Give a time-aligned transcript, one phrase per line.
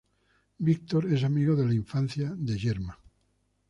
[0.59, 2.97] Víctor es amigo de la infancia de Yerma.